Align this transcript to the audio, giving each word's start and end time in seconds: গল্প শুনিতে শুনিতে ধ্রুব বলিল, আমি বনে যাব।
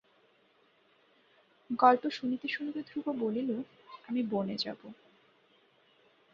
গল্প 1.79 2.03
শুনিতে 2.09 2.47
শুনিতে 2.47 2.79
ধ্রুব 2.87 3.05
বলিল, 3.19 3.49
আমি 4.07 4.21
বনে 4.23 4.55
যাব। 4.57 4.79